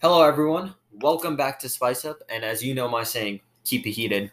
[0.00, 0.76] Hello, everyone.
[1.00, 2.22] Welcome back to Spice Up.
[2.28, 4.30] And as you know, my saying, keep it heated.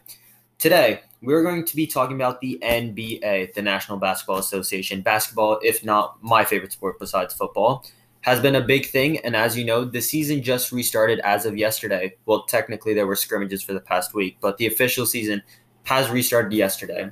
[0.58, 5.00] Today, we're going to be talking about the NBA, the National Basketball Association.
[5.00, 7.84] Basketball, if not my favorite sport besides football,
[8.20, 9.18] has been a big thing.
[9.24, 12.14] And as you know, the season just restarted as of yesterday.
[12.26, 15.42] Well, technically, there were scrimmages for the past week, but the official season
[15.82, 17.10] has restarted yesterday.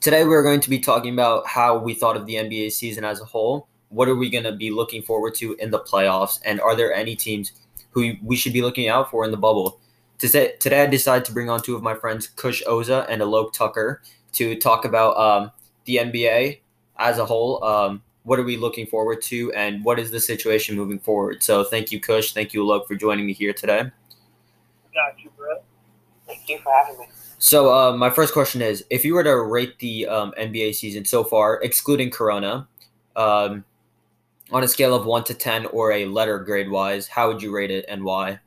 [0.00, 3.20] Today, we're going to be talking about how we thought of the NBA season as
[3.20, 6.40] a whole what are we going to be looking forward to in the playoffs?
[6.44, 7.52] And are there any teams
[7.90, 9.80] who we should be looking out for in the bubble?
[10.18, 13.52] Today, today I decided to bring on two of my friends, Kush Oza and Alok
[13.52, 15.50] Tucker, to talk about um,
[15.84, 16.58] the NBA
[16.98, 17.62] as a whole.
[17.64, 21.42] Um, what are we looking forward to, and what is the situation moving forward?
[21.42, 22.32] So, thank you, Kush.
[22.32, 23.90] Thank you, Alok, for joining me here today.
[24.92, 25.64] Got you, Brett.
[26.26, 27.06] Thank you for having me.
[27.38, 31.04] So, uh, my first question is: If you were to rate the um, NBA season
[31.04, 32.68] so far, excluding Corona,
[33.16, 33.64] um,
[34.50, 37.54] on a scale of one to ten or a letter grade wise, how would you
[37.54, 38.40] rate it and why?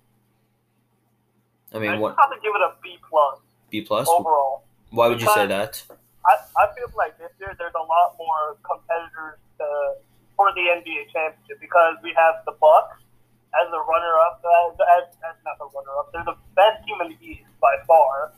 [1.73, 3.39] I mean, I'd what probably give it a B plus
[3.69, 4.07] B plus?
[4.07, 4.63] overall.
[4.89, 5.81] Why would you say that?
[6.25, 9.65] I, I feel like this year there's a lot more competitors to,
[10.35, 13.01] for the NBA championship because we have the Bucks
[13.55, 16.11] as the runner up, uh, as, as, as not the runner up.
[16.13, 18.31] They're the best team in the East by far,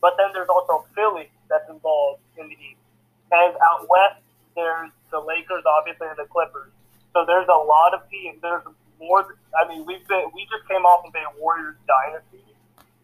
[0.00, 2.82] but then there's also Philly that's involved in the East,
[3.30, 4.24] and out west
[4.56, 6.72] there's the Lakers, obviously, and the Clippers.
[7.12, 8.38] So there's a lot of teams.
[8.42, 8.62] There's
[9.00, 9.26] more.
[9.58, 12.44] I mean, we've been we just came off of a Warriors dynasty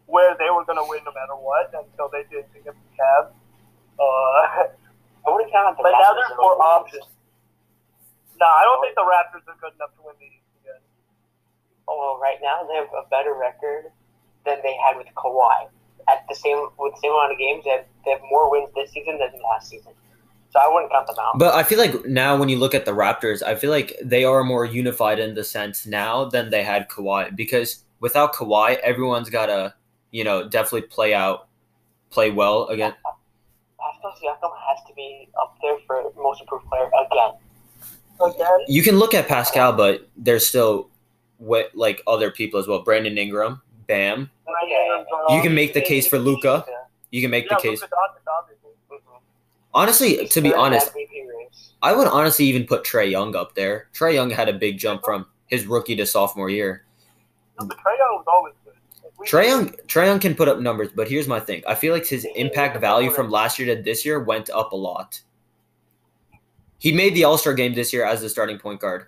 [0.07, 3.35] where they were going to win no matter what until they did against the Cavs.
[3.99, 4.71] Uh,
[5.27, 7.03] I wouldn't count the but now there's more options.
[8.39, 10.79] No, I don't think the Raptors are good enough to win the East again.
[11.89, 13.91] Oh, well, right now they have a better record
[14.47, 15.67] than they had with Kawhi.
[16.07, 18.71] At the same with the same amount of games, they have, they have more wins
[18.71, 19.91] this season than last season.
[20.49, 21.37] So I wouldn't count them out.
[21.37, 24.23] But I feel like now when you look at the Raptors, I feel like they
[24.23, 29.29] are more unified in the sense now than they had Kawhi because without Kawhi, everyone's
[29.29, 29.73] got to,
[30.11, 31.47] you know, definitely play out,
[32.09, 32.93] play well again.
[33.79, 37.31] Pascal Siakam has to be up there for most improved player again.
[38.19, 40.89] Again, You can look at Pascal, but there's still
[41.37, 42.81] what like other people as well.
[42.81, 44.31] Brandon Ingram, Bam.
[45.29, 46.65] You can make the case for Luka.
[47.11, 47.81] You can make yeah, the case.
[47.81, 47.95] Luka.
[49.77, 50.91] Honestly, to be honest,
[51.83, 53.89] I would honestly even put Trae Young up there.
[53.93, 56.83] Trae Young had a big jump from his rookie to sophomore year.
[57.59, 58.73] No, but Young was always good.
[59.27, 61.61] Trae Young, Trae Young can put up numbers, but here's my thing.
[61.67, 64.75] I feel like his impact value from last year to this year went up a
[64.75, 65.21] lot.
[66.79, 69.05] He made the All Star game this year as the starting point guard,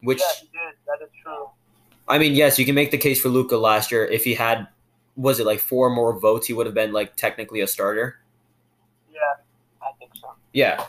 [0.00, 0.76] which Yeah, he did.
[0.86, 1.50] That is true.
[2.08, 4.06] I mean, yes, you can make the case for Luka last year.
[4.06, 4.66] If he had,
[5.16, 8.18] was it like four more votes, he would have been like technically a starter.
[9.12, 9.18] Yeah.
[9.82, 10.28] I think so.
[10.52, 10.84] Yeah,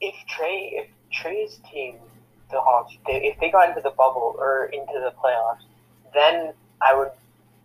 [0.00, 1.96] If Trae, if Trae's team,
[2.50, 5.62] the Hawks, they, if they got into the bubble or into the playoffs,
[6.14, 7.10] then I would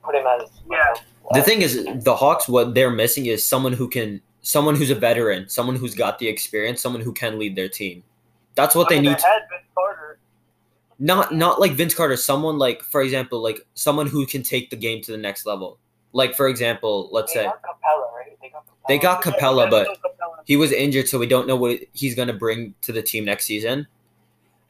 [0.03, 0.93] put him as Yeah.
[1.33, 4.95] the thing is, the Hawks, what they're missing is someone who can, someone who's a
[4.95, 8.03] veteran, someone who's got the experience, someone who can lead their team.
[8.55, 9.19] That's what I they mean, need.
[9.19, 10.19] They had Vince Carter.
[10.99, 14.75] not not like Vince Carter, someone like for example, like someone who can take the
[14.75, 15.77] game to the next level.
[16.11, 18.37] Like for example, let's they say got Capela, right?
[18.41, 18.87] They got Capela.
[18.87, 19.97] They got Capela, yeah, but Capela.
[20.49, 23.23] He was injured, so we don't know what he's going to bring to the team
[23.23, 23.85] next season.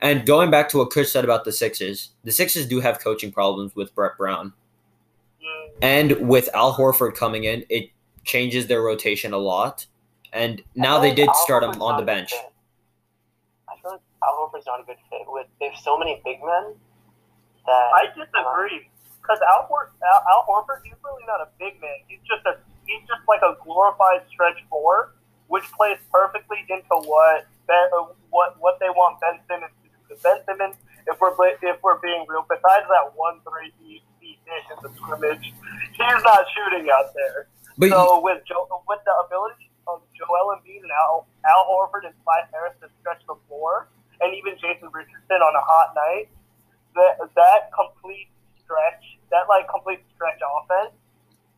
[0.02, 3.32] And going back to what Chris said about the Sixers, the Sixers do have coaching
[3.32, 4.52] problems with Brett Brown,
[5.82, 7.92] and with Al Horford coming in, it
[8.26, 9.86] changes their rotation a lot.
[10.34, 12.34] And now they did Al start him on the bench.
[13.70, 15.22] I feel like Al Horford's not a good fit.
[15.28, 16.76] With there's so many big men
[17.66, 18.90] that I disagree.
[19.22, 22.04] Because Al, Hor- Al, Al Horford, he's really not a big man.
[22.10, 25.16] He's just a he's just like a glorified stretch four,
[25.50, 29.98] which plays perfectly into what ben, uh, what what they want Ben Simmons to do.
[30.06, 30.78] Because Ben Simmons,
[31.10, 34.90] if we're if we're being real, besides that one three he, he hit in the
[34.96, 35.54] scrimmage,
[35.98, 37.50] he's not shooting out there.
[37.78, 42.14] But So with Joe, with the ability of Joel Embiid and Al, Al Horford and
[42.22, 43.90] Clyde Harris to stretch the floor,
[44.22, 46.30] and even Jason Richardson on a hot night,
[46.94, 48.30] that that complete
[48.62, 50.94] stretch, that like complete stretch offense,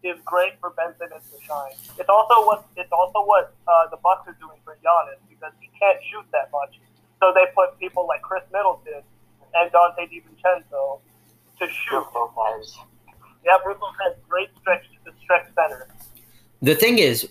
[0.03, 1.73] is great for Ben Simmons to shine.
[1.99, 5.69] It's also what it's also what uh, the Bucks are doing for Giannis because he
[5.79, 6.79] can't shoot that much.
[7.21, 9.03] So they put people like Khris Middleton
[9.53, 10.99] and Donte DiVincenzo
[11.59, 12.05] to shoot.
[12.13, 12.75] Brook Lopez.
[13.45, 15.87] Yeah, Brook has great stretch to stretch center.
[16.61, 17.29] the thing is,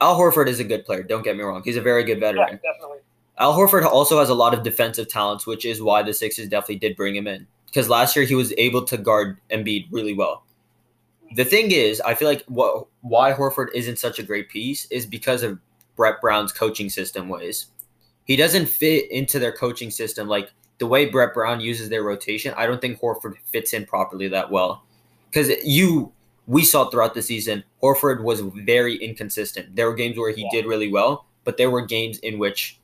[0.00, 1.02] Al Horford is a good player.
[1.02, 2.60] Don't get me wrong; he's a very good Yeah, veteran.
[2.62, 2.98] definitely.
[3.38, 6.76] Al Horford also has a lot of defensive talents, which is why the Sixers definitely
[6.76, 7.46] did bring him in.
[7.66, 10.45] Because last year he was able to guard Embiid really well.
[11.34, 15.06] The thing is, I feel like what why Horford isn't such a great piece is
[15.06, 15.58] because of
[15.96, 17.66] Brett Brown's coaching system ways.
[18.24, 22.52] He doesn't fit into their coaching system like the way Brett Brown uses their rotation,
[22.56, 24.84] I don't think Horford fits in properly that well.
[25.30, 26.12] Because you,
[26.46, 29.74] we saw throughout the season, Horford was very inconsistent.
[29.74, 30.48] There were games where he Yeah.
[30.52, 32.78] did really well, but there were games in which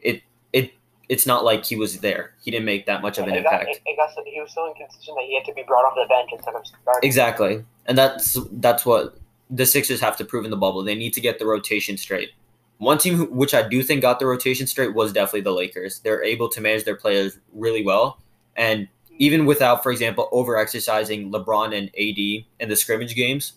[0.00, 0.22] it
[0.52, 0.72] it
[1.08, 2.34] it's not like he was there.
[2.42, 3.76] He didn't make that much of an it got, impact.
[3.76, 5.94] it, it got so, he was so inconsistent that he had to be brought off
[5.94, 7.06] the bench instead of starting.
[7.06, 7.64] Exactly.
[7.86, 9.18] And that's that's what
[9.50, 10.82] the Sixers have to prove in the bubble.
[10.82, 12.30] They need to get the rotation straight.
[12.76, 16.00] One team who, which I do think got the rotation straight was definitely the Lakers.
[16.00, 18.20] They're able to manage their players really well.
[18.56, 18.88] And
[19.18, 23.54] even without, for example, over exercising LeBron and AD in the scrimmage games,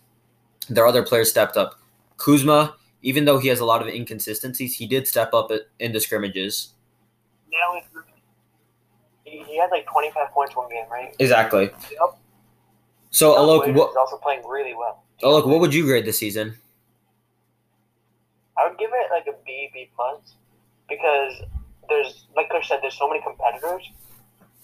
[0.69, 1.80] their other players stepped up.
[2.18, 6.00] Kuzma, even though he has a lot of inconsistencies, he did step up in the
[6.00, 6.74] scrimmages.
[9.24, 11.15] He, he had like 25 points one game, right?
[11.19, 11.65] Exactly.
[11.92, 12.18] Yep.
[13.12, 15.03] So, Dion Alok, what, also playing really well.
[15.21, 16.56] Alok, what would you grade this season?
[18.57, 20.36] I would give it like a B, B plus,
[20.89, 21.33] because
[21.89, 23.89] there's like Kush said, there's so many competitors,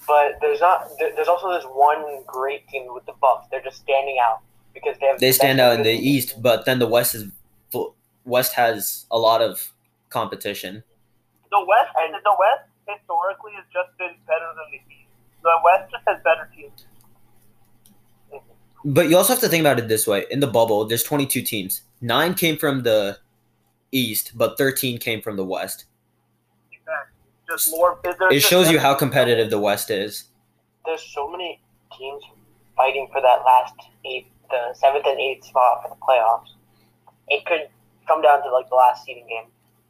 [0.07, 0.89] but there's not.
[1.00, 3.48] There's also this one great team with the Bucks.
[3.51, 4.42] They're just standing out
[4.74, 5.19] because they have.
[5.19, 5.92] they the stand out in the.
[5.92, 7.25] East, but then the West is
[8.25, 9.74] West has a lot of
[10.10, 10.84] competition.
[11.50, 15.12] The West and the West historically has just been better than the East.
[15.44, 16.86] The West just has better teams.
[18.86, 21.42] But you also have to think about it this way: in the bubble, there's 22
[21.42, 21.81] teams.
[22.01, 23.18] Nine came from the
[23.92, 25.86] East, but 13 came from the West.
[26.72, 27.13] Exactly.
[27.50, 28.00] Just more.
[28.04, 30.25] It just shows you how competitive the West is.
[30.86, 31.60] There's so many
[31.98, 32.24] teams
[32.75, 33.75] fighting for that last
[34.06, 36.54] eight, the seventh and eighth spot for the playoffs.
[37.28, 37.68] It could
[38.07, 39.45] come down to like the last seeding game.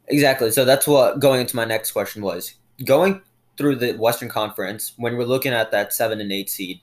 [0.08, 0.50] Exactly.
[0.50, 2.54] So that's what going into my next question was.
[2.84, 3.22] Going
[3.56, 6.80] through the Western Conference, when we're looking at that seven and eight seed,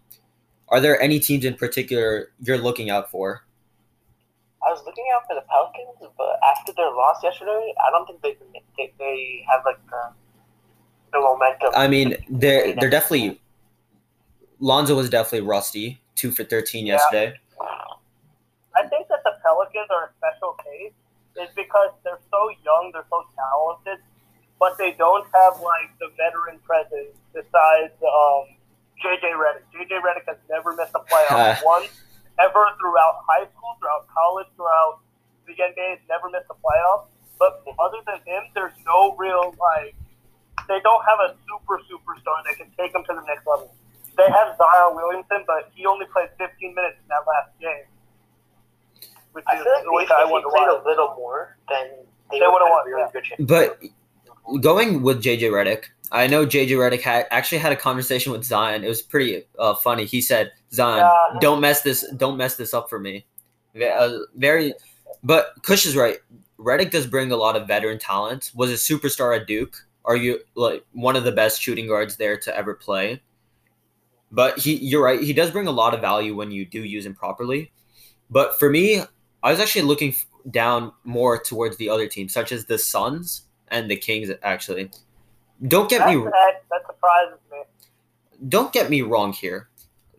[0.69, 3.43] are there any teams in particular you're looking out for?
[4.65, 8.21] I was looking out for the Pelicans, but after their loss yesterday, I don't think
[8.21, 8.35] they
[8.77, 10.11] they, they have like the,
[11.13, 11.69] the momentum.
[11.75, 13.39] I mean, they're they're definitely
[14.59, 16.93] Lonzo was definitely rusty, two for thirteen Yeah.
[16.95, 17.39] yesterday.
[18.77, 20.91] I think that the Pelicans are a special case
[21.37, 24.03] is because they're so young, they're so talented,
[24.59, 28.55] but they don't have like the veteran presence besides um,
[29.03, 29.65] JJ Redick.
[29.75, 31.89] JJ Redick has never missed a playoff once
[32.39, 34.99] ever throughout high school, throughout college, throughout
[35.47, 35.99] the NBA.
[35.99, 37.07] He's never missed a playoff.
[37.37, 39.95] But other than him, there's no real like
[40.67, 43.73] they don't have a super superstar that can take them to the next level.
[44.17, 47.83] They have Zion Williamson, but he only played 15 minutes in that last game.
[49.33, 50.79] Which I is feel like which if, I he played why.
[50.79, 51.91] a little more, then
[52.31, 53.11] they, They would would've won, a really yeah.
[53.11, 53.43] good chance.
[53.43, 53.83] But
[54.61, 58.83] going with JJ Redick, I know JJ Redick had actually had a conversation with Zion.
[58.83, 60.05] It was pretty uh, funny.
[60.05, 61.39] He said, "Zion, Yeah.
[61.39, 63.25] don't mess this, don't mess this up for me."
[63.75, 64.73] Uh, very,
[65.23, 66.17] but Kush is right.
[66.59, 68.51] Redick does bring a lot of veteran talent.
[68.55, 69.75] Was a superstar at Duke.
[70.05, 73.21] Are you like one of the best shooting guards there to ever play?
[74.31, 75.21] But he, you're right.
[75.21, 77.71] He does bring a lot of value when you do use him properly.
[78.29, 79.01] But for me,
[79.43, 80.15] I was actually looking
[80.51, 84.29] down more towards the other teams, such as the Suns and the Kings.
[84.43, 84.91] Actually,
[85.67, 87.57] don't get That, me that, that surprises me.
[88.49, 89.69] don't get me wrong here.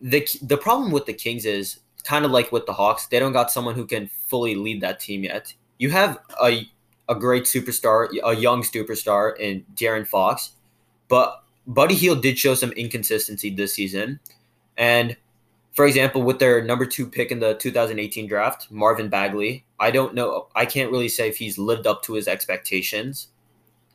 [0.01, 3.07] the The problem with the Kings is kind of like with the Hawks.
[3.07, 5.53] They don't got someone who can fully lead that team yet.
[5.77, 6.69] You have a
[7.09, 10.51] a great superstar, a young superstar in De'Aaron Fox,
[11.07, 14.19] but Buddy Hield did show some inconsistency this season.
[14.77, 15.15] And
[15.73, 20.15] for example, with their number two pick in the 2018 draft, Marvin Bagley, I don't
[20.15, 20.47] know.
[20.55, 23.29] I can't really say if he's lived up to his expectations.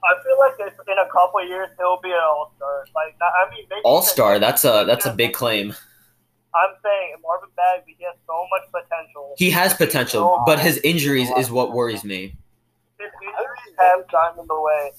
[0.04, 2.84] I feel like if in a couple of years he'll be an all star.
[2.94, 5.74] Like I mean, maybe All star, that's a that's a big claim.
[6.54, 9.34] I'm saying Marvin Bagley, he has so much potential.
[9.38, 12.36] He has potential, but his injuries is what worries me.
[12.98, 14.90] His injuries have gotten in the way.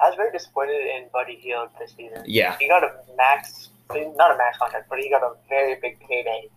[0.00, 2.24] I was very disappointed in Buddy Hield this season.
[2.26, 2.56] Yeah.
[2.58, 6.48] He got a max, not a max contract, but he got a very big payday.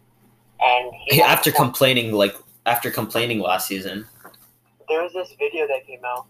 [0.61, 2.35] And he After complaining like
[2.65, 4.07] after complaining last season.
[4.87, 6.25] there was this video that came out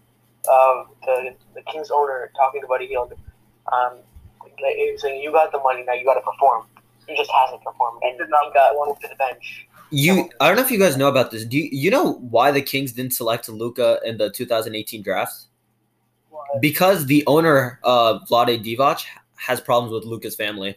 [0.50, 3.12] of the, the Kings owner talking to Buddy Hield.
[3.72, 3.98] Um,
[4.62, 6.66] like, he was saying, "You got the money, now you got to perform."
[7.06, 9.66] He just hasn't performed, and did not he got moved to the bench.
[9.90, 11.44] You I don't know if you guys know about this.
[11.44, 15.34] Do you, you know why the Kings didn't select Luka in the 2018 draft?
[16.60, 19.04] Because the owner uh Vlade Divac
[19.36, 20.76] has problems with Luka's family.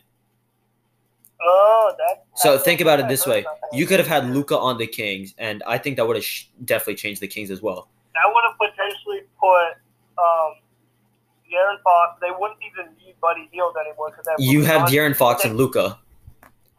[1.41, 2.25] Oh, that.
[2.35, 3.45] So think about it this way.
[3.71, 6.45] You could have had Luka on the Kings and I think that would have sh-
[6.65, 7.89] definitely changed the Kings as well.
[8.13, 10.53] That would have potentially put um,
[11.45, 12.19] De'Aaron Fox.
[12.21, 15.99] They wouldn't even need Buddy anymore because You have De'Aaron Fox and Luka.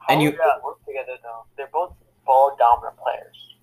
[0.09, 1.45] And you- they work together though?
[1.57, 1.93] They're both
[2.25, 3.57] ball dominant players.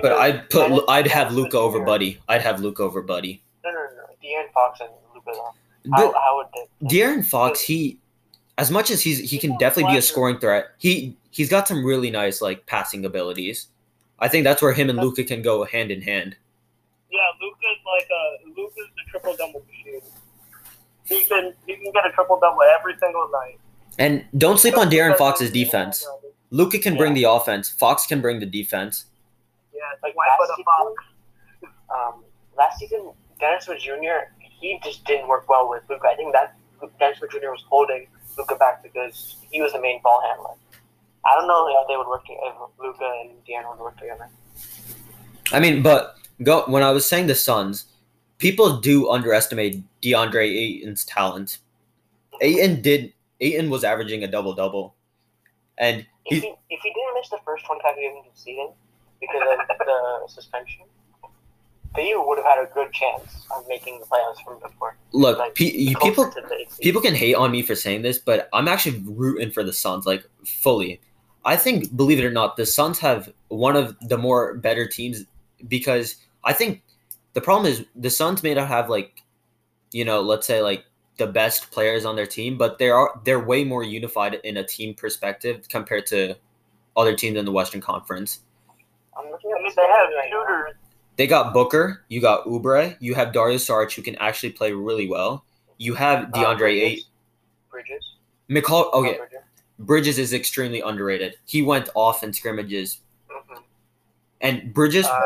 [0.00, 1.80] But I'd put I'd have Luka over.
[1.80, 2.20] Buddy.
[2.28, 3.42] I'd have Luka over Buddy.
[3.64, 4.02] No, no, no.
[4.22, 5.38] De'Aaron Fox and Luka.
[5.92, 6.90] How, would?
[6.90, 7.98] De'Aaron Fox, he,
[8.58, 10.70] as much as he's he can definitely be a scoring threat.
[10.78, 13.68] He he's got some really nice like passing abilities.
[14.18, 16.36] I think that's where him and Luka can go hand in hand.
[17.12, 20.00] Yeah, Luka's like a Luka's the triple double machine.
[21.04, 23.58] He can he can get a triple double every single night.
[23.98, 26.06] And don't sleep on De'Aaron Fox's defense.
[26.50, 27.68] Luka can bring the offense.
[27.68, 29.06] Fox can bring the defense.
[29.74, 31.04] Yeah, Like like wipe last out a fox.
[31.94, 32.24] Um,
[32.56, 34.32] last season, Dennis Smith Jr.
[34.38, 36.06] He just didn't work well with Luka.
[36.08, 36.56] I think that
[36.98, 37.50] Dennis Smith Jr.
[37.50, 38.06] was holding
[38.38, 40.54] Luka back because he was the main ball handler.
[41.26, 44.28] I don't know if they would work together, if Luka and De'Aaron would work together.
[45.52, 47.86] I mean, but go when I was saying the Suns,
[48.38, 51.58] people do underestimate DeAndre Ayton's talent.
[52.40, 53.12] Ayton did.
[53.40, 54.94] Ayton was averaging a double double,
[55.78, 58.68] and If he, he if he didn't miss the first 25 games of the season
[59.20, 60.82] because of the suspension,
[61.96, 64.96] they would have had a good chance of making the playoffs from before.
[65.12, 66.84] look, Like, pe- people to the eighth seed.
[66.84, 70.06] people can hate on me for saying this, but I'm actually rooting for the Suns,
[70.06, 71.00] like fully.
[71.44, 75.24] I think, believe it or not, the Suns have one of the more better teams
[75.66, 76.82] because I think
[77.34, 79.22] the problem is the Suns may not have like,
[79.92, 80.84] you know, let's say like
[81.18, 84.64] the best players on their team, but they are they're way more unified in a
[84.64, 86.34] team perspective compared to
[86.96, 88.40] other teams in the Western Conference.
[89.16, 90.44] I'm looking at they have standings right now.
[90.46, 90.74] shooters.
[91.16, 95.08] They got Booker, you got Oubre, you have Darius Saric who can actually play really
[95.08, 95.44] well.
[95.78, 96.82] You have Uh, DeAndre Bridges.
[96.82, 97.04] Ayton.
[97.70, 98.04] Bridges.
[98.50, 98.90] Mikal.
[98.92, 99.38] Oh, Okay, Bridges.
[99.78, 101.36] Bridges is extremely underrated.
[101.44, 103.62] He went off in scrimmages, Mhm.
[104.40, 105.20] and Bridges, Uh,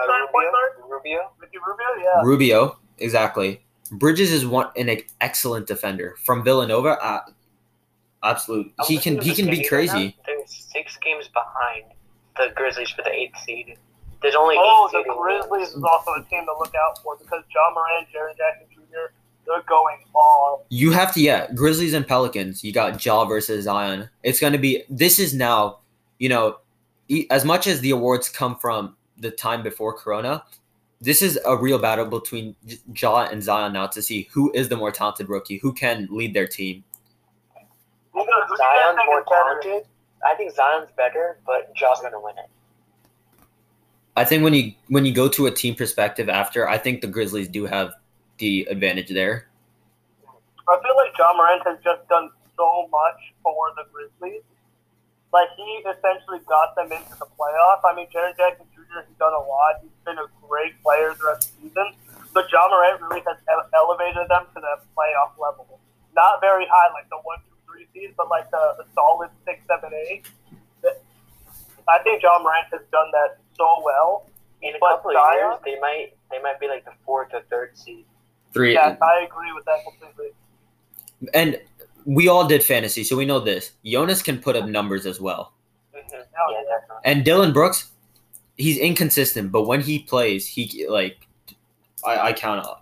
[1.67, 1.85] Rubio.
[1.85, 1.97] guard?
[1.97, 1.97] Rubio.
[1.97, 2.23] Ricky Rubio, yeah.
[2.25, 3.63] Rubio, exactly.
[3.93, 6.99] Bridges is one an excellent defender from Villanova.
[7.03, 7.21] Uh,
[8.23, 10.07] absolute, he can he can be standings right crazy.
[10.07, 10.23] now.
[10.27, 11.85] They're six games behind
[12.37, 13.77] the Grizzlies for the eighth seed.
[14.23, 17.17] There's only Oh, eight the seed Grizzlies is also a team to look out for
[17.17, 19.13] because John Morant, Jaren Jackson Jr.,
[19.47, 20.63] they're going off.
[20.71, 21.47] You have to, yeah.
[21.55, 22.65] Grizzlies and Pelicans.
[22.65, 24.09] You got Ja versus Zion.
[24.25, 24.83] It's going to be.
[24.91, 25.79] This is now,
[26.19, 26.57] you know,
[27.09, 30.43] e- as much as the awards come from the time before Corona,
[31.01, 34.69] this is a real battle between J- Ja and Zion now to see who is
[34.69, 36.85] the more talented rookie, who can lead their team.
[38.13, 39.61] Who I think you guys Zion's more better?
[39.63, 39.89] talented.
[40.27, 42.49] I think Zion's better, but Ja's gonna win it.
[44.17, 47.07] I think when you when you go to a team perspective after, I think the
[47.07, 47.93] Grizzlies do have
[48.39, 49.49] the advantage there.
[50.69, 54.43] I feel like John Morant has just done so much for the Grizzlies.
[55.37, 57.85] Like he essentially got them into the playoff.
[57.85, 59.05] I mean, Jaren Jackson Jr.
[59.05, 59.85] has done a lot.
[59.85, 61.93] He's been a great player throughout the season.
[62.33, 65.79] But John Morant really has ele- elevated them to the playoff level.
[66.17, 69.61] Not very high, like the one, two, three seeds, but like the, the solid six,
[69.69, 70.25] seven, eight.
[71.89, 74.27] I think John Morant has done that so well.
[74.63, 77.29] In a But couple of Zion- years, they might they might be like the fourth
[77.35, 78.07] or third seed.
[78.53, 80.33] Three Yes, I agree with that completely.
[81.35, 81.61] and
[82.07, 83.73] we all did fantasy, so we know this.
[83.85, 85.53] Jonas can put up numbers as well.
[85.95, 86.15] Mm-hmm.
[86.15, 86.97] Hell Yeah, yeah.
[87.05, 87.91] And Dillon Brooks,
[88.57, 91.27] he's inconsistent, but when he plays, he like
[92.07, 92.77] I, I count on.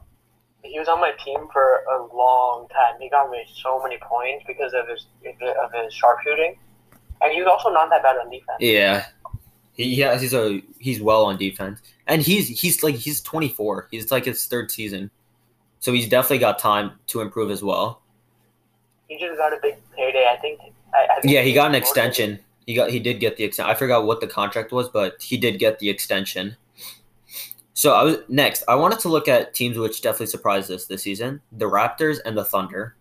[0.62, 3.00] He was on my team for a long time.
[3.00, 6.58] He got me so many points because of his of his sharpshooting,
[7.22, 8.58] and he was also not that bad on defense.
[8.60, 9.06] Yeah.
[9.72, 11.80] He yeah, he's a he's well on defense.
[12.06, 13.88] And he's he's like he's 24.
[13.90, 15.10] He's like his third season.
[15.80, 18.03] So he's definitely got time to improve as well.
[19.08, 20.26] He just got a big payday.
[20.30, 20.60] I think.
[20.94, 22.38] I, I think Yeah, he got an extension.
[22.66, 23.70] He got he did get the extension.
[23.70, 26.56] I forgot what the contract was, but he did get the extension.
[27.74, 28.64] So I was next.
[28.68, 32.36] I wanted to look at teams which definitely surprised us this season: the Raptors and
[32.36, 32.96] the Thunder.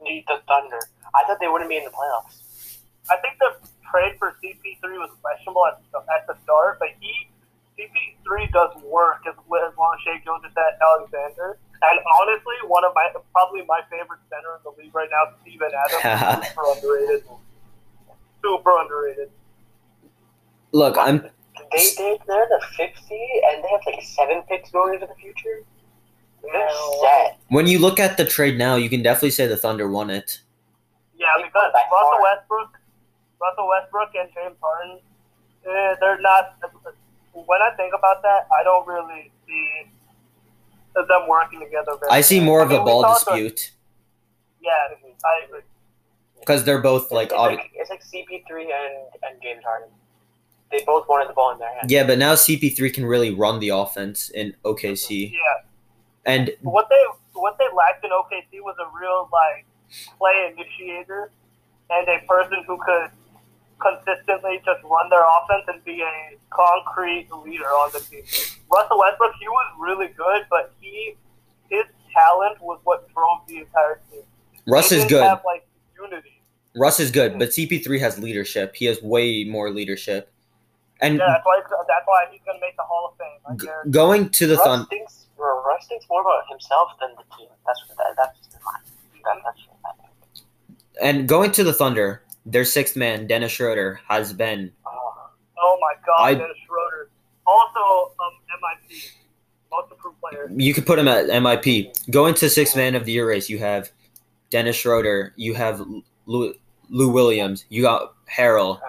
[0.00, 0.78] The, the Thunder.
[1.14, 2.78] I thought they wouldn't be in the playoffs.
[3.10, 7.28] I think the trade for CP3 was questionable at the, at the start, but he
[7.78, 11.58] CP3 does work as, as long as Shai Gilgeous-Alexander.
[11.82, 15.70] And honestly, one of my probably my favorite center in the league right now, Steven
[15.74, 17.24] Adams, super underrated.
[18.42, 19.30] Super underrated.
[20.72, 21.28] Look, I'm
[21.72, 25.14] They they they're the fifth seed, and they have like seven picks going into the
[25.14, 25.64] future.
[26.42, 26.68] They're
[27.00, 27.38] set.
[27.48, 30.40] when you look at the trade now, you can definitely say the Thunder won it.
[31.16, 32.22] Yeah, because by Russell far.
[32.22, 32.78] Westbrook,
[33.40, 34.98] Russell Westbrook and James Harden,
[35.66, 36.58] eh, they're not.
[37.32, 39.90] When I think about that, I don't really see
[40.94, 41.92] them working together.
[42.00, 43.72] Very I see more I of mean, a ball saw the- dispute
[44.60, 44.70] Yeah,
[45.24, 45.60] I agree.
[46.40, 49.88] because they're both like it's, obvi- like it's like CP3 and and James Harden.
[50.70, 51.92] They both wanted the ball in their hands.
[51.92, 55.30] Yeah, but now CP3 can really run the offense in OKC.
[55.32, 55.38] Yeah,
[56.24, 59.66] And what they what they lacked in OKC was a real like
[60.18, 61.30] play initiator
[61.90, 63.10] and a person who could
[63.82, 68.22] consistently just run their offense and be a concrete leader on the team.
[68.72, 71.16] Russell Westbrook, he was really good, but he
[71.68, 71.84] his
[72.14, 74.22] talent was what drove the entire team.
[74.66, 75.24] Russ They is good.
[75.24, 75.66] Have, like
[75.98, 76.42] unity.
[76.76, 78.74] Russ is good, but CP3 has leadership.
[78.76, 80.30] He has way more leadership.
[81.00, 81.60] And Yeah, that's why.
[81.88, 83.40] That's why he's gonna make the Hall of Fame.
[83.46, 83.90] I g- guarantee.
[83.90, 87.48] going to the Thunder, thinks Russ thinks more about himself than the team.
[87.66, 88.38] That's that, that's
[89.24, 89.60] that, that's
[91.00, 95.12] and going to the Thunder, their sixth man, Dennis Schroeder, has been oh,
[95.58, 97.08] Oh my God, I- Dennis Schroeder.
[97.46, 98.32] Also, um,
[98.62, 99.10] MIP,
[99.70, 100.48] most improved player.
[100.56, 101.92] you could put him at MIP.
[102.10, 103.90] Going to sixth man of the year race, you have
[104.50, 105.82] Dennis Schroeder, you have
[106.26, 106.54] Lou,
[106.88, 108.76] Lou Williams, you got Harrell.
[108.76, 108.80] uh,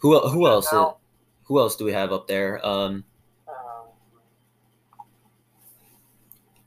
[0.00, 0.72] Who el- who else?
[0.72, 0.98] Now,
[1.44, 2.64] Who else do we have up there?
[2.64, 3.04] Um,
[3.48, 3.54] um,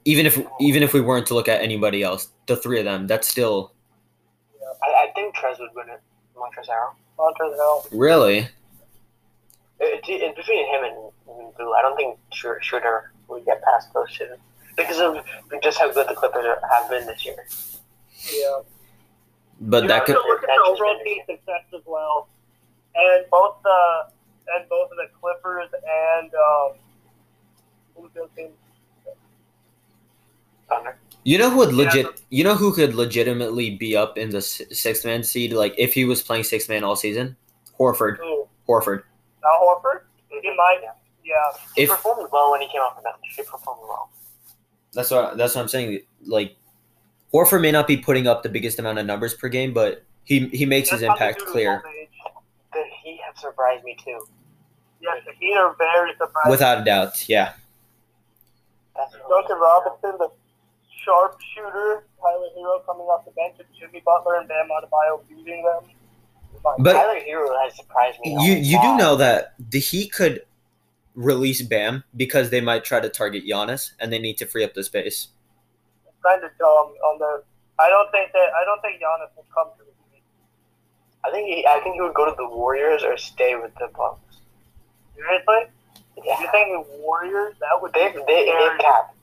[0.06, 3.08] even if even if we weren't to look at anybody else, the three of them,
[3.08, 3.74] that's still
[5.12, 6.02] think Trez would win it.
[6.36, 6.94] Montrezl Harrell.
[7.20, 7.88] Montrezl Harrell.
[7.92, 8.38] really.
[9.80, 10.96] It, it, it's between him and,
[11.28, 11.74] and Lou.
[11.74, 14.28] I don't think Schroeder Schroeder would get past those two
[14.78, 15.24] because of
[15.62, 17.46] just how good the Clippers are, have been this year.
[18.34, 18.62] Yeah.
[19.60, 22.28] But you that could to look at the overall team success as well,
[22.96, 24.08] and both the
[24.56, 26.72] and both of the Clippers and um,
[27.96, 28.50] who's the other team?
[30.68, 30.98] Thunder.
[31.24, 31.84] You know who would Yeah.
[31.86, 32.22] legit?
[32.30, 35.54] You know who could legitimately be up in the s- sixth man seed?
[35.54, 37.36] Like if he was playing sixth man all season,
[37.80, 38.18] Horford.
[38.18, 38.48] Who?
[38.68, 39.04] Horford.
[39.46, 40.02] Al Horford.
[40.30, 40.80] He might.
[41.24, 41.38] Yeah.
[41.76, 43.16] He If performed well when he came off the bench.
[43.36, 44.10] He performed well.
[44.94, 46.02] that's what that's what I'm saying.
[46.26, 46.56] Like
[47.34, 50.48] Horford may not be putting up the biggest amount of numbers per game, but he
[50.50, 52.08] he makes his That's something impact clear his.
[52.74, 54.20] The Heat have surprised me too.
[55.02, 56.50] Yes, Heat are very surprised.
[56.50, 57.30] without a doubt.
[57.30, 57.54] Yeah.
[58.96, 60.30] That's Duncan Robinson, the
[61.04, 65.90] sharpshooter, Tyler Herro coming off the bench, with Jimmy Butler and Bam Adebayo beating them.
[66.64, 68.32] My But- Tyler Herro has surprised me.
[68.46, 70.46] You you do know that the Heat could
[71.16, 74.74] release Bam because they might try to target Giannis and they need to free up
[74.74, 75.28] the space.
[76.24, 77.44] kind of dumb on the.
[77.80, 80.24] I don't think that I don't think Giannis will come to the Heat.
[81.26, 83.88] I think he, I think he would go to the Warriors or stay with the
[83.98, 84.20] Bucks.
[85.16, 85.72] Seriously,
[86.24, 86.40] Yeah.
[86.42, 87.56] you think the Warriors?
[87.60, 89.16] That would They they, they have cap.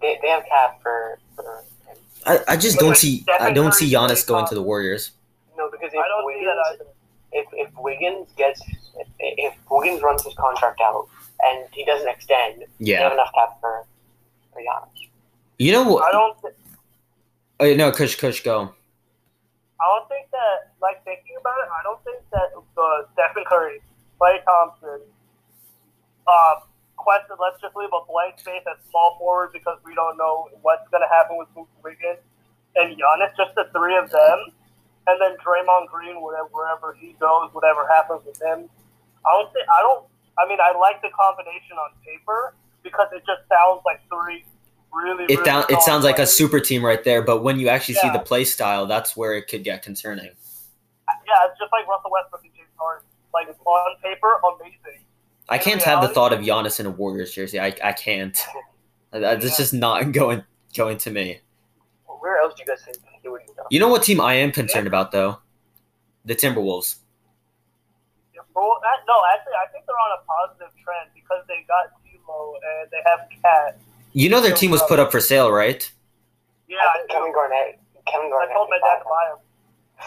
[0.00, 1.62] They, they have cap for for.
[2.26, 5.12] I, I just don't like see Stephen I don't see Giannis going to the Warriors.
[5.56, 6.90] No, because if I don't see Wiggins that either.
[7.32, 8.60] if, if Wiggins gets
[8.98, 11.08] if, if Wiggins runs his contract out
[11.42, 13.12] and he doesn't extend, they have Yeah.
[13.14, 13.84] enough cap for
[14.52, 15.08] for Giannis.
[15.58, 16.04] You know what?
[16.04, 16.40] I don't.
[16.40, 16.54] Th-
[17.62, 18.72] Oh, no, Kush Kush go.
[19.80, 20.72] I don't think that.
[20.80, 23.80] Like thinking about it, I don't think that the Stephen Curry,
[24.18, 25.00] Klay Thompson,
[26.26, 26.54] uh,
[27.00, 27.36] question.
[27.40, 31.02] Let's just leave a blank space at small forward because we don't know what's going
[31.02, 31.48] to happen with
[31.82, 32.20] Wiggins
[32.76, 33.32] and Giannis.
[33.36, 34.38] Just the three of them,
[35.08, 38.68] and then Draymond Green, whatever wherever he goes, whatever happens with him.
[39.24, 39.66] I don't think.
[39.66, 40.04] I don't.
[40.38, 44.44] I mean, I like the combination on paper because it just sounds like three
[44.92, 45.24] really.
[45.24, 47.94] It really down it sounds like a super team right there, but when you actually
[47.94, 50.30] see the play style, that's where it could get concerning.
[51.26, 53.06] Yeah, it's just like Russell Westbrook and James Harden.
[53.32, 55.06] Like on paper, amazing.
[55.50, 57.58] I can't have the thought of Giannis in a Warriors jersey.
[57.60, 58.38] I, I can't.
[59.10, 59.56] That's Yeah.
[59.56, 60.44] just not going
[60.76, 61.40] going to me.
[62.20, 63.64] Where else do you guys think he would go?
[63.70, 65.38] You know what team I am concerned about though?
[66.24, 66.96] The Timberwolves.
[68.34, 71.90] Yeah, bro, that, no, actually, I think they're on a positive trend because they got
[72.04, 73.80] D'Lo and they have KAT.
[74.12, 75.90] You know their team was uh, put up for sale, right?
[76.68, 77.10] Yeah, I I, think.
[77.10, 77.80] Kevin Garnett.
[78.06, 79.38] I told my dad to buy buy him.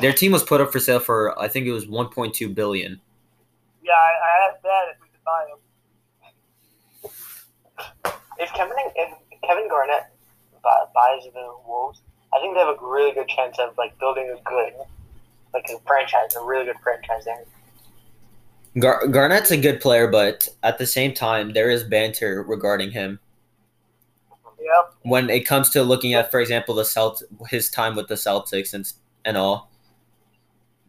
[0.02, 3.00] Their team was put up for sale for I think it was 1.2 billion.
[3.84, 7.12] Yeah, I, I asked dad if we could buy him.
[8.40, 10.04] If Kevin if Kevin Garnett
[10.62, 12.02] bu- buys the Wolves,
[12.34, 14.74] I think they have a really good chance of like building a good,
[15.54, 17.46] like a franchise, a really good franchise there.
[18.80, 23.20] Gar- Garnett's a good player, but at the same time, there is banter regarding him
[24.60, 24.94] Yep.
[25.04, 28.74] when it comes to looking at, for example, the Celt his time with the Celtics
[28.74, 28.92] and
[29.26, 29.70] and all.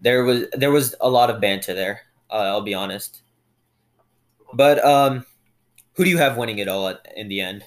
[0.01, 2.03] There was there was a lot of banter there.
[2.31, 3.23] Uh, I'll be honest.
[4.55, 5.27] But um,
[5.95, 7.65] who do you have winning it all at, in the end?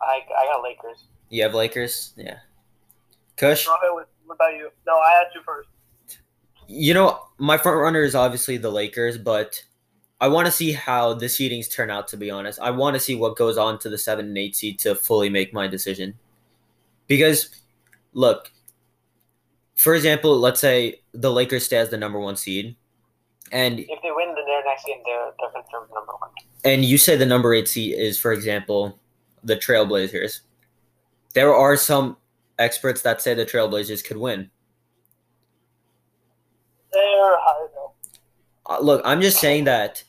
[0.00, 1.04] I I got Lakers.
[1.28, 2.38] You have Lakers, yeah.
[3.36, 4.70] Kush, Go ahead with, what about you?
[4.86, 5.68] No, I asked you first.
[6.66, 9.62] you know my front runner is obviously the Lakers, but
[10.20, 12.08] I want to see how the seedings turn out.
[12.08, 14.56] To be honest, I want to see what goes on to the seven and eight
[14.56, 16.14] seed to fully make my decision.
[17.06, 17.48] Because,
[18.12, 18.50] look,
[19.76, 22.76] for example, let's say the Lakers stay as the number one seed,
[23.52, 26.30] and If they win the their next game, they're they're confirmed number one.
[26.64, 28.98] and you say the number eight seed is, for example,
[29.44, 30.40] the Trailblazers.
[31.34, 32.16] There are some
[32.58, 34.50] experts that say the Trailblazers could win.
[36.92, 37.02] They're
[37.38, 37.92] high though.
[38.74, 40.02] Uh, look, I'm just saying that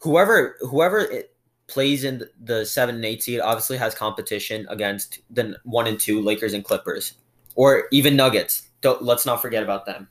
[0.00, 1.32] whoever whoever it,
[1.68, 6.20] plays in the seven and eight seed, obviously has competition against the one and two
[6.22, 7.14] Lakers and Clippers,
[7.54, 8.68] or even Nuggets.
[8.80, 10.08] Don't let's not forget about them.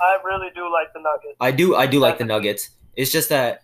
[0.00, 1.36] I really do like the Nuggets.
[1.40, 2.70] I do I do like the Nuggets.
[2.96, 3.62] It's just that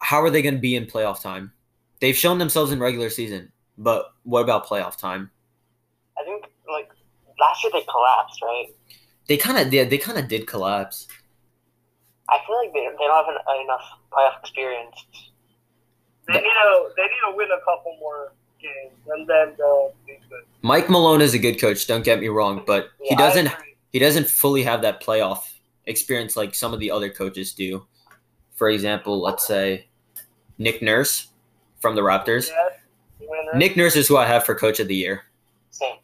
[0.00, 1.52] how are they going to be in playoff time?
[2.00, 5.30] They've shown themselves in regular season, but what about playoff time?
[6.18, 6.90] I think like
[7.40, 8.66] last year they collapsed, right?
[9.28, 9.90] They kind of did.
[9.90, 11.08] They kind of did collapse.
[12.30, 14.96] I feel like they, they don't have an, enough playoff experience.
[16.26, 20.18] They need to they need to win a couple more games, and then they'll be
[20.28, 20.42] good.
[20.62, 21.86] Mike Malone is a good coach.
[21.86, 23.48] Don't get me wrong, but he Yeah, I doesn't.
[23.92, 25.40] He doesn't fully have that playoff
[25.86, 27.86] experience like some of the other coaches do.
[28.54, 29.86] For example, let's say
[30.58, 31.28] Nick Nurse
[31.80, 32.50] from the Raptors.
[33.54, 35.22] Nick Nurse is who I have for Coach of the Year.
[35.70, 35.96] Same.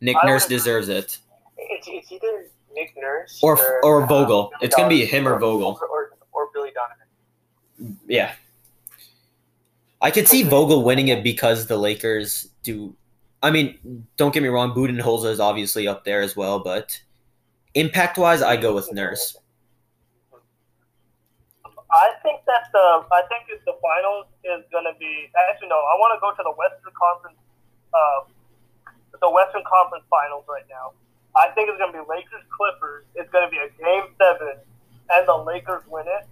[0.00, 1.18] Nick I Nurse deserves it.
[1.56, 4.52] It's, it's either Nick Nurse Or or uh, Vogel.
[4.60, 5.78] It's gonna be him or Vogel.
[5.80, 7.98] or, or, or Billy Donovan.
[8.06, 8.32] Yeah.
[10.00, 12.94] I could see Vogel winning it because the Lakers do.
[13.42, 17.00] I mean, don't get me wrong, Budenholzer is obviously up there as well, but
[17.74, 19.36] impact wise, I go with Nurse.
[21.92, 25.76] I think that the I think the finals is gonna be actually no.
[25.76, 27.36] I want to go to the Western Conference,
[27.92, 28.20] uh,
[29.20, 30.96] the Western Conference Finals right now.
[31.36, 33.04] I think it's gonna be Lakers Clippers.
[33.14, 34.56] It's gonna be a Game Seven,
[35.12, 36.24] and the Lakers win it.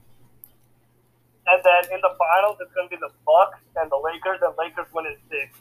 [1.44, 4.88] And then in the finals, it's gonna be the Bucks and the Lakers, and Lakers
[4.96, 5.61] win it six.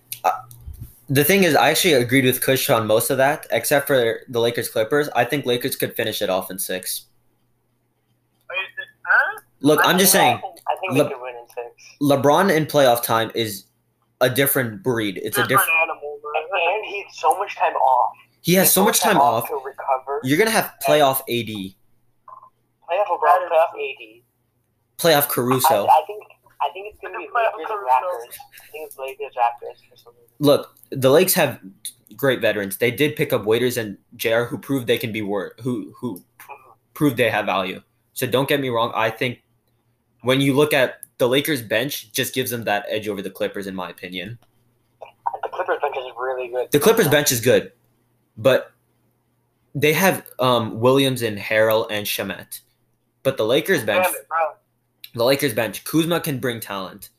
[1.09, 4.39] The thing is, I actually agreed with Kush on most of that, except for the
[4.39, 5.09] Lakers Clippers.
[5.15, 7.07] I think Lakers could finish it off in six.
[8.47, 9.41] Huh?
[9.61, 11.97] Look, I'm just saying, I think Le- they could win in six.
[12.01, 13.65] LeBron in playoff time is
[14.21, 15.19] a different breed.
[15.23, 15.69] It's a different.
[15.81, 16.31] animal, bro.
[16.41, 18.13] And he had so much time off.
[18.41, 19.47] He has so much time off.
[19.47, 20.19] to recover.
[20.23, 21.73] You're gonna have playoff AD,
[22.89, 23.73] Playoff LeBron, playoff.
[23.75, 24.21] AD.
[24.97, 25.87] playoff Caruso.
[25.87, 26.23] I think
[26.61, 27.83] I think it's gonna be Lakers Caruso.
[27.85, 28.37] Raptors.
[28.63, 30.35] I think it's Lakers Raptors for some reason.
[30.39, 31.59] Look, the Lakes have
[32.15, 32.77] great veterans.
[32.77, 36.23] They did pick up Waiters and JR who proved they can be wor- who who
[36.93, 37.81] proved they have value.
[38.13, 38.91] So don't get me wrong.
[38.95, 39.41] I think
[40.23, 43.67] when you look at the Lakers bench, just gives them that edge over the Clippers,
[43.67, 44.37] in my opinion.
[45.43, 46.71] The Clippers bench is really good.
[46.71, 47.71] The Clippers bench is good,
[48.37, 48.71] but
[49.75, 52.61] they have um, Williams and Harrell and Shamet.
[53.23, 54.27] But the Lakers bench, it,
[55.13, 57.09] the Lakers bench, Kuzma can bring talent.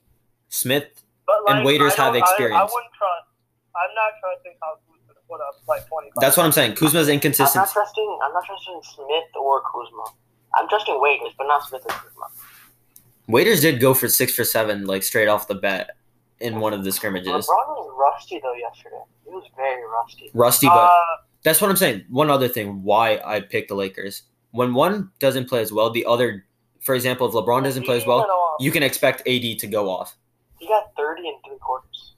[0.48, 0.86] Smith,
[1.26, 2.72] But And waiters have don't- I- I, experience.
[2.72, 2.90] wouldn't.
[3.80, 6.12] I'm not trusting how Kuzma to put up like 25.
[6.20, 6.74] that's what I'm saying.
[6.74, 7.56] Kuzma's inconsistent.
[7.56, 7.64] I'm inconsistent.
[7.64, 8.18] not trusting.
[8.24, 10.04] I'm not trusting Smith or Kuzma.
[10.54, 12.26] I'm trusting Waiters, but not Smith or Kuzma.
[13.28, 15.92] Waiters did go for six for seven, like straight off the bat
[16.40, 17.30] in one of the scrimmages.
[17.30, 19.02] LeBron was rusty though yesterday.
[19.24, 20.30] He was very rusty.
[20.34, 21.00] Rusty, but Uh,
[21.44, 22.04] that's what I'm saying.
[22.10, 24.24] One other thing why I picked the Lakers.
[24.50, 26.44] When one doesn't play as well, the other,
[26.80, 28.26] for example, if LeBron doesn't play as well,
[28.58, 30.16] you can expect AD to go off.
[30.58, 32.14] He got 30 in three quarters.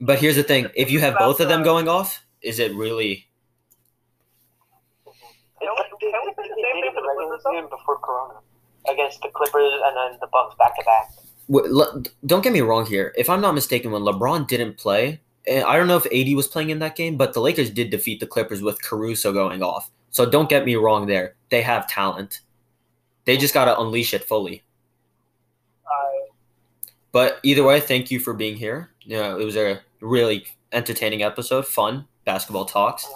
[0.00, 3.28] But here's the thing: if you have both of them going off, is it really?
[5.06, 5.16] It's
[5.60, 7.02] Can we- like they, can we they, say the they same did thing it for
[7.02, 7.52] the regular Clippers, though?
[7.52, 8.34] season before Corona
[8.90, 12.06] against the Clippers and then the Bucks back to back.
[12.26, 13.12] Don't get me wrong here.
[13.16, 16.46] If I'm not mistaken, when LeBron didn't play, and I don't know if AD was
[16.46, 19.90] playing in that game, but the Lakers did defeat the Clippers with Caruso going off.
[20.10, 21.34] So don't get me wrong there.
[21.50, 22.40] They have talent.
[23.24, 24.62] They just got to unleash it fully.
[25.86, 26.28] I-
[27.12, 28.90] But either way, thank you for being here.
[29.02, 33.06] You know, it was a really entertaining episode, fun basketball talks,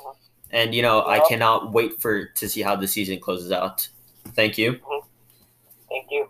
[0.50, 3.88] and you know, I cannot wait for to see how the season closes out.
[4.34, 4.74] Thank you.
[4.74, 5.06] Mm-hmm.
[5.88, 6.28] Thank you.